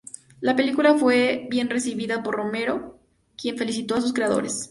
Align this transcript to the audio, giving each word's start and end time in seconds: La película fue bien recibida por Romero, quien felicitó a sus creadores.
La 0.39 0.55
película 0.55 0.95
fue 0.97 1.45
bien 1.47 1.69
recibida 1.69 2.23
por 2.23 2.33
Romero, 2.35 2.97
quien 3.37 3.55
felicitó 3.55 3.93
a 3.93 4.01
sus 4.01 4.13
creadores. 4.13 4.59